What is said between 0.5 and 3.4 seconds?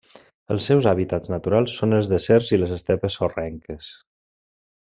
Els seus hàbitats naturals són els deserts i les estepes